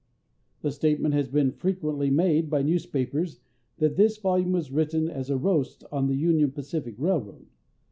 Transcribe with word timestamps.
The 0.63 0.71
statement 0.71 1.13
has 1.13 1.27
been 1.27 1.51
frequently 1.51 2.09
made 2.09 2.49
by 2.49 2.63
newspapers 2.63 3.39
that 3.77 3.97
this 3.97 4.17
volume 4.17 4.53
was 4.53 4.71
written 4.71 5.07
as 5.07 5.29
a 5.29 5.37
roast 5.37 5.83
on 5.91 6.07
the 6.07 6.15
Union 6.15 6.51
Pacific 6.51 6.95
railroad. 6.97 7.45